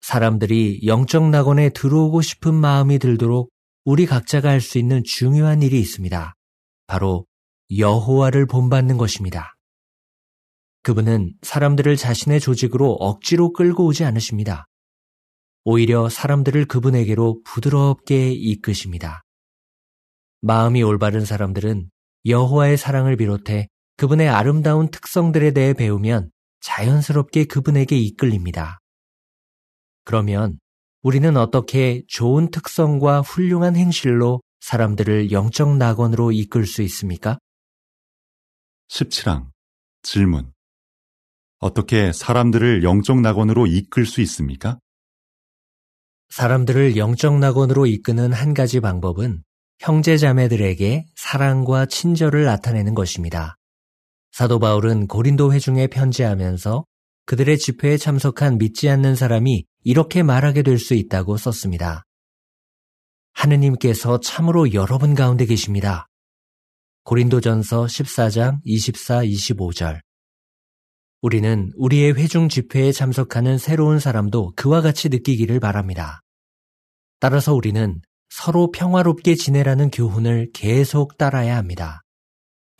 사람들이 0.00 0.80
영적 0.86 1.28
낙원에 1.28 1.68
들어오고 1.68 2.22
싶은 2.22 2.54
마음이 2.54 2.98
들도록 2.98 3.50
우리 3.84 4.06
각자가 4.06 4.48
할 4.48 4.62
수 4.62 4.78
있는 4.78 5.02
중요한 5.04 5.60
일이 5.60 5.78
있습니다. 5.78 6.34
바로 6.86 7.26
여호와를 7.76 8.46
본받는 8.46 8.96
것입니다. 8.96 9.54
그분은 10.82 11.34
사람들을 11.42 11.98
자신의 11.98 12.40
조직으로 12.40 12.90
억지로 12.92 13.52
끌고 13.52 13.84
오지 13.84 14.04
않으십니다. 14.04 14.64
오히려 15.64 16.08
사람들을 16.08 16.64
그분에게로 16.64 17.42
부드럽게 17.44 18.32
이끄십니다. 18.32 19.20
마음이 20.40 20.82
올바른 20.82 21.26
사람들은 21.26 21.90
여호와의 22.24 22.78
사랑을 22.78 23.18
비롯해 23.18 23.68
그분의 24.00 24.30
아름다운 24.30 24.90
특성들에 24.90 25.50
대해 25.50 25.74
배우면 25.74 26.30
자연스럽게 26.60 27.44
그분에게 27.44 27.98
이끌립니다. 27.98 28.78
그러면 30.04 30.58
우리는 31.02 31.36
어떻게 31.36 32.02
좋은 32.08 32.50
특성과 32.50 33.20
훌륭한 33.20 33.76
행실로 33.76 34.40
사람들을 34.60 35.32
영적 35.32 35.76
낙원으로 35.76 36.32
이끌 36.32 36.66
수 36.66 36.80
있습니까? 36.80 37.38
17항 38.88 39.50
질문 40.00 40.50
어떻게 41.58 42.10
사람들을 42.10 42.82
영적 42.82 43.20
낙원으로 43.20 43.66
이끌 43.66 44.06
수 44.06 44.22
있습니까? 44.22 44.78
사람들을 46.30 46.96
영적 46.96 47.38
낙원으로 47.38 47.84
이끄는 47.84 48.32
한 48.32 48.54
가지 48.54 48.80
방법은 48.80 49.42
형제 49.78 50.16
자매들에게 50.16 51.04
사랑과 51.16 51.84
친절을 51.84 52.44
나타내는 52.44 52.94
것입니다. 52.94 53.58
사도 54.32 54.58
바울은 54.58 55.06
고린도 55.06 55.52
회중에 55.52 55.86
편지하면서 55.88 56.84
그들의 57.26 57.58
집회에 57.58 57.96
참석한 57.96 58.58
믿지 58.58 58.88
않는 58.88 59.14
사람이 59.14 59.64
이렇게 59.84 60.22
말하게 60.22 60.62
될 60.62 60.78
수 60.78 60.94
있다고 60.94 61.36
썼습니다. 61.36 62.04
하느님께서 63.32 64.20
참으로 64.20 64.72
여러분 64.72 65.14
가운데 65.14 65.46
계십니다. 65.46 66.06
고린도전서 67.04 67.86
14장 67.86 68.58
24, 68.64 69.22
25절. 69.24 70.00
우리는 71.22 71.70
우리의 71.76 72.14
회중 72.14 72.48
집회에 72.48 72.92
참석하는 72.92 73.58
새로운 73.58 73.98
사람도 73.98 74.52
그와 74.56 74.80
같이 74.80 75.08
느끼기를 75.08 75.60
바랍니다. 75.60 76.20
따라서 77.18 77.54
우리는 77.54 78.00
서로 78.30 78.70
평화롭게 78.70 79.34
지내라는 79.34 79.90
교훈을 79.90 80.50
계속 80.54 81.18
따라야 81.18 81.56
합니다. 81.56 82.02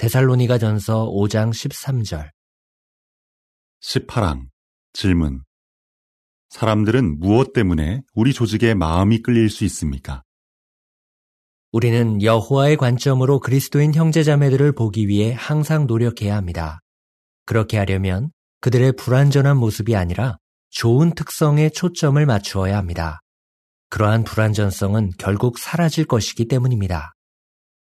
데살로니가 0.01 0.57
전서 0.57 1.07
5장 1.11 1.51
13절. 1.51 2.31
18항 3.83 4.47
질문 4.95 5.43
사람들은 6.49 7.19
무엇 7.21 7.53
때문에 7.53 8.01
우리 8.15 8.33
조직에 8.33 8.73
마음이 8.73 9.21
끌릴 9.21 9.51
수 9.51 9.63
있습니까? 9.67 10.23
우리는 11.71 12.23
여호와의 12.23 12.79
관점으로 12.79 13.41
그리스도인 13.41 13.93
형제자매들을 13.93 14.73
보기 14.73 15.07
위해 15.07 15.35
항상 15.37 15.87
노력해야 15.87 16.35
합니다. 16.35 16.81
그렇게 17.45 17.77
하려면 17.77 18.31
그들의 18.63 18.93
불완전한 18.93 19.59
모습이 19.59 19.97
아니라 19.97 20.39
좋은 20.71 21.15
특성에 21.15 21.69
초점을 21.69 22.25
맞추어야 22.25 22.79
합니다. 22.79 23.21
그러한 23.91 24.25
불완전성은 24.25 25.11
결국 25.19 25.59
사라질 25.59 26.07
것이기 26.07 26.49
때문입니다. 26.49 27.13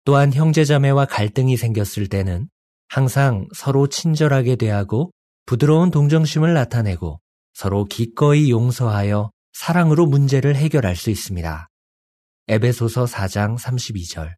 또한 0.08 0.32
형제자매와 0.32 1.04
갈등이 1.04 1.58
생겼을 1.58 2.08
때는 2.08 2.48
항상 2.88 3.46
서로 3.54 3.88
친절하게 3.88 4.56
대하고 4.56 5.12
부드러운 5.46 5.92
동정심을 5.92 6.54
나타내고 6.54 7.20
서로 7.54 7.84
기꺼이 7.84 8.50
용서하여 8.50 9.32
사랑으로 9.52 10.06
문제를 10.06 10.56
해결할 10.56 10.96
수 10.96 11.10
있습니다. 11.10 11.68
에베소서 12.48 13.04
4장 13.04 13.58
32절. 13.60 14.34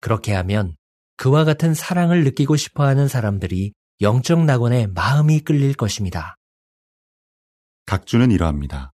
그렇게 0.00 0.34
하면 0.34 0.74
그와 1.16 1.44
같은 1.44 1.72
사랑을 1.72 2.24
느끼고 2.24 2.56
싶어 2.56 2.82
하는 2.84 3.06
사람들이 3.06 3.72
영적 4.00 4.44
낙원에 4.46 4.88
마음이 4.88 5.42
끌릴 5.42 5.74
것입니다. 5.74 6.34
각주는 7.86 8.28
이러합니다. 8.32 8.90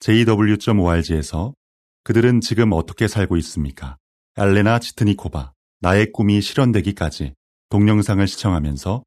JW.org에서 0.00 1.54
그들은 2.02 2.42
지금 2.42 2.72
어떻게 2.72 3.08
살고 3.08 3.38
있습니까? 3.38 3.96
알레나 4.36 4.80
지트니코바, 4.80 5.52
나의 5.80 6.10
꿈이 6.12 6.40
실현되기까지 6.40 7.34
동영상을 7.68 8.26
시청하면서 8.26 9.04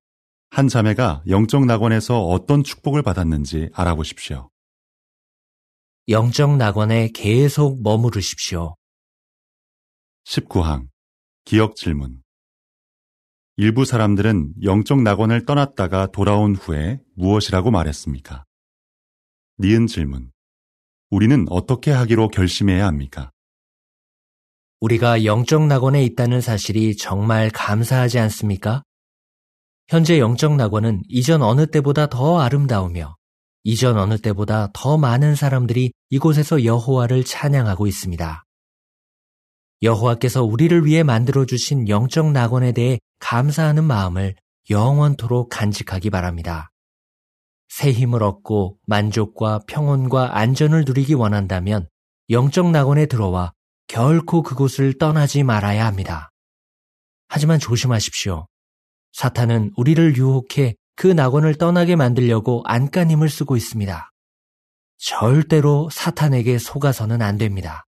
한 0.49 0.67
자매가 0.69 1.23
영적 1.27 1.65
낙원에서 1.65 2.23
어떤 2.23 2.63
축복을 2.63 3.01
받았는지 3.01 3.69
알아보십시오. 3.73 4.49
영적 6.07 6.55
낙원에 6.55 7.09
계속 7.13 7.81
머무르십시오. 7.83 8.75
19항 10.23 10.87
기억 11.43 11.75
질문 11.75 12.21
일부 13.57 13.83
사람들은 13.83 14.53
영적 14.63 15.01
낙원을 15.01 15.45
떠났다가 15.45 16.07
돌아온 16.07 16.55
후에 16.55 17.01
무엇이라고 17.15 17.71
말했습니까? 17.71 18.45
니은 19.59 19.87
질문 19.87 20.31
우리는 21.09 21.45
어떻게 21.49 21.91
하기로 21.91 22.29
결심해야 22.29 22.85
합니까? 22.85 23.31
우리가 24.79 25.25
영적 25.25 25.65
낙원에 25.65 26.03
있다는 26.03 26.39
사실이 26.39 26.97
정말 26.97 27.49
감사하지 27.49 28.19
않습니까? 28.19 28.83
현재 29.87 30.19
영적 30.19 30.55
낙원은 30.55 31.01
이전 31.07 31.41
어느 31.41 31.65
때보다 31.65 32.07
더 32.07 32.39
아름다우며 32.39 33.15
이전 33.63 33.97
어느 33.97 34.17
때보다 34.17 34.69
더 34.73 34.97
많은 34.97 35.35
사람들이 35.35 35.93
이곳에서 36.09 36.63
여호와를 36.63 37.23
찬양하고 37.23 37.87
있습니다. 37.87 38.43
여호와께서 39.81 40.43
우리를 40.43 40.85
위해 40.85 41.03
만들어 41.03 41.45
주신 41.45 41.87
영적 41.87 42.31
낙원에 42.31 42.71
대해 42.71 42.99
감사하는 43.19 43.83
마음을 43.83 44.35
영원토록 44.69 45.49
간직하기 45.49 46.09
바랍니다. 46.09 46.69
새 47.69 47.91
힘을 47.91 48.21
얻고 48.23 48.77
만족과 48.85 49.61
평온과 49.67 50.37
안전을 50.37 50.83
누리기 50.85 51.13
원한다면 51.13 51.87
영적 52.29 52.71
낙원에 52.71 53.05
들어와 53.07 53.53
결코 53.87 54.43
그곳을 54.43 54.97
떠나지 54.97 55.43
말아야 55.43 55.85
합니다. 55.85 56.29
하지만 57.29 57.59
조심하십시오. 57.59 58.47
사탄은 59.13 59.73
우리를 59.75 60.17
유혹해 60.17 60.75
그 60.95 61.07
낙원을 61.07 61.55
떠나게 61.55 61.95
만들려고 61.95 62.63
안간힘을 62.65 63.29
쓰고 63.29 63.55
있습니다. 63.55 64.11
절대로 64.97 65.89
사탄에게 65.91 66.57
속아서는 66.57 67.21
안 67.21 67.37
됩니다. 67.37 67.85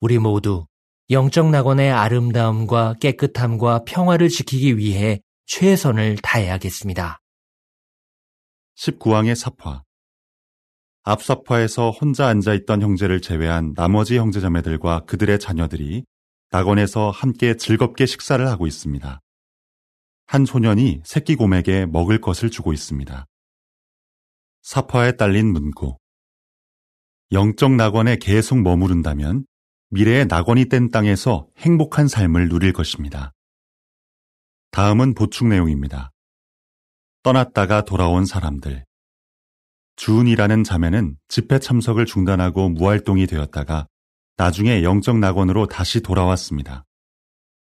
우리 0.00 0.18
모두 0.18 0.66
영적 1.10 1.50
낙원의 1.50 1.90
아름다움과 1.90 2.94
깨끗함과 3.00 3.84
평화를 3.84 4.28
지키기 4.28 4.76
위해 4.76 5.20
최선을 5.46 6.18
다해야겠습니다. 6.18 7.20
19왕의 8.76 9.34
사파 9.34 9.82
앞 11.04 11.22
사파에서 11.22 11.90
혼자 11.90 12.26
앉아 12.26 12.54
있던 12.54 12.82
형제를 12.82 13.20
제외한 13.20 13.72
나머지 13.74 14.18
형제자매들과 14.18 15.04
그들의 15.06 15.38
자녀들이 15.38 16.04
낙원에서 16.50 17.10
함께 17.10 17.56
즐겁게 17.56 18.06
식사를 18.06 18.46
하고 18.46 18.66
있습니다. 18.66 19.20
한 20.26 20.44
소년이 20.44 21.02
새끼 21.04 21.36
곰에게 21.36 21.86
먹을 21.86 22.20
것을 22.20 22.50
주고 22.50 22.72
있습니다. 22.72 23.26
사파에 24.62 25.12
딸린 25.12 25.52
문구. 25.52 25.96
영적 27.32 27.72
낙원에 27.72 28.16
계속 28.16 28.60
머무른다면 28.60 29.46
미래의 29.90 30.26
낙원이 30.26 30.66
뗀 30.66 30.90
땅에서 30.90 31.48
행복한 31.58 32.08
삶을 32.08 32.48
누릴 32.48 32.72
것입니다. 32.72 33.32
다음은 34.70 35.14
보충 35.14 35.48
내용입니다. 35.48 36.10
떠났다가 37.22 37.82
돌아온 37.82 38.26
사람들. 38.26 38.84
주은이라는 39.98 40.62
자매는 40.62 41.16
집회 41.26 41.58
참석을 41.58 42.06
중단하고 42.06 42.68
무활동이 42.68 43.26
되었다가 43.26 43.88
나중에 44.36 44.84
영적 44.84 45.18
낙원으로 45.18 45.66
다시 45.66 46.00
돌아왔습니다. 46.00 46.84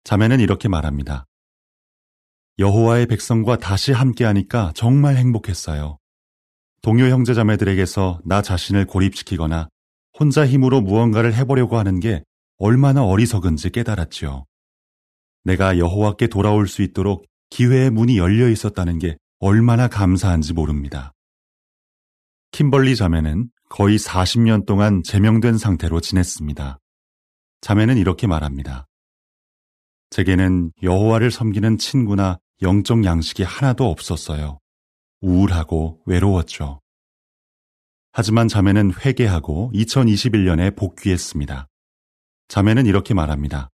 자매는 0.05 0.41
이렇게 0.41 0.69
말합니다. 0.69 1.27
여호와의 2.59 3.07
백성과 3.09 3.59
다시 3.59 3.93
함께하니까 3.93 4.73
정말 4.75 5.17
행복했어요. 5.17 5.99
동료 6.81 7.09
형제 7.09 7.35
자매들에게서 7.35 8.21
나 8.25 8.41
자신을 8.41 8.87
고립시키거나 8.87 9.69
혼자 10.19 10.47
힘으로 10.47 10.81
무언가를 10.81 11.35
해보려고 11.35 11.77
하는 11.77 12.01
게 12.01 12.25
얼마나 12.57 13.05
어리석은지 13.05 13.69
깨달았지요. 13.69 14.47
내가 15.45 15.77
여호와께 15.77 16.29
돌아올 16.29 16.69
수 16.69 16.81
있도록 16.81 17.27
기회의 17.51 17.91
문이 17.91 18.17
열려 18.17 18.49
있었다는 18.49 18.99
게 18.99 19.19
얼마나 19.41 19.89
감사한지 19.89 20.55
모릅니다. 20.55 21.14
킴벌리 22.55 22.95
자매는 22.95 23.51
거의 23.69 23.99
40년 23.99 24.65
동안 24.65 25.03
제명된 25.03 25.59
상태로 25.59 25.99
지냈습니다. 25.99 26.79
자매는 27.61 27.97
이렇게 27.99 28.29
말합니다. 28.29 28.87
제게는 30.11 30.71
여호와를 30.81 31.33
섬기는 31.33 31.79
친구나 31.79 32.39
영적 32.63 33.05
양식이 33.05 33.43
하나도 33.43 33.91
없었어요. 33.91 34.61
우울하고 35.21 36.01
외로웠죠. 36.07 36.81
하지만 38.13 38.47
자매는 38.47 38.93
회개하고 39.05 39.73
2021년에 39.75 40.77
복귀했습니다. 40.77 41.67
자매는 42.47 42.87
이렇게 42.87 43.15
말합니다. 43.15 43.69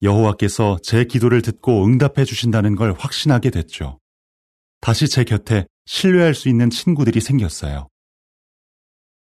여호와께서 0.00 0.78
제 0.82 1.04
기도를 1.04 1.42
듣고 1.42 1.84
응답해 1.84 2.24
주신다는 2.24 2.74
걸 2.74 2.94
확신하게 2.94 3.50
됐죠. 3.50 3.98
다시 4.80 5.10
제 5.10 5.24
곁에 5.24 5.66
신뢰할 5.90 6.36
수 6.36 6.48
있는 6.48 6.70
친구들이 6.70 7.20
생겼어요. 7.20 7.88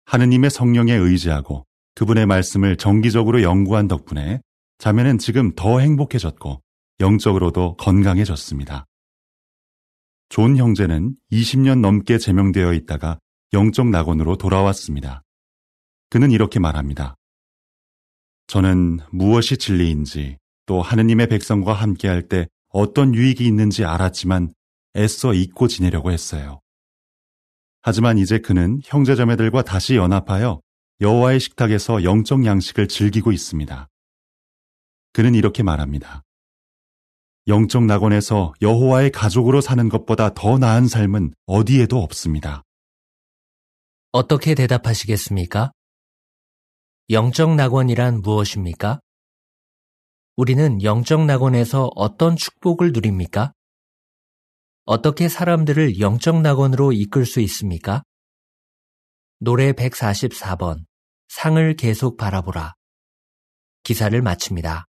하느님의 0.06 0.50
성령에 0.50 0.92
의지하고 0.92 1.64
그분의 1.94 2.26
말씀을 2.26 2.76
정기적으로 2.76 3.42
연구한 3.42 3.86
덕분에 3.86 4.40
자매는 4.78 5.18
지금 5.18 5.54
더 5.54 5.78
행복해졌고 5.78 6.60
영적으로도 6.98 7.76
건강해졌습니다. 7.76 8.86
존 10.30 10.56
형제는 10.56 11.14
20년 11.30 11.78
넘게 11.78 12.18
제명되어 12.18 12.72
있다가 12.72 13.20
영적 13.52 13.86
낙원으로 13.86 14.36
돌아왔습니다. 14.36 15.22
그는 16.10 16.32
이렇게 16.32 16.58
말합니다. 16.58 17.14
저는 18.48 18.98
무엇이 19.12 19.58
진리인지 19.58 20.38
또 20.66 20.82
하느님의 20.82 21.28
백성과 21.28 21.72
함께할 21.72 22.22
때 22.22 22.48
어떤 22.70 23.14
유익이 23.14 23.46
있는지 23.46 23.84
알았지만 23.84 24.52
애써 24.98 25.32
잊고 25.32 25.68
지내려고 25.68 26.11
했어요. 26.11 26.61
하지만 27.82 28.18
이제 28.18 28.38
그는 28.38 28.80
형제자매들과 28.84 29.62
다시 29.62 29.94
연합하여 29.96 30.61
여호와의 31.00 31.38
식탁에서 31.38 32.02
영적 32.02 32.44
양식을 32.44 32.88
즐기고 32.88 33.30
있습니다. 33.30 33.88
그는 35.12 35.34
이렇게 35.34 35.62
말합니다. 35.62 36.24
영적 37.46 37.84
낙원에서 37.84 38.52
여호와의 38.61 39.11
가족으로 39.12 39.61
사는 39.61 39.88
것보다 39.88 40.34
더 40.34 40.58
나은 40.58 40.87
삶은 40.88 41.32
어디에도 41.46 42.02
없습니다. 42.02 42.64
어떻게 44.12 44.54
대답하시겠습니까? 44.54 45.72
영적 47.11 47.54
낙원이란 47.54 48.20
무엇입니까? 48.20 49.00
우리는 50.37 50.82
영적 50.82 51.24
낙원에서 51.24 51.90
어떤 51.94 52.37
축복을 52.37 52.92
누립니까? 52.92 53.52
어떻게 54.90 55.29
사람들을 55.29 56.01
영적 56.01 56.40
낙원으로 56.40 56.92
이끌 56.92 57.27
수 57.27 57.40
있습니까? 57.40 58.03
노래 59.38 59.72
144번 59.72 60.87
상을 61.29 61.77
계속 61.77 62.16
바라보라. 62.16 62.72
기사를 63.83 64.22
마칩니다. 64.22 64.88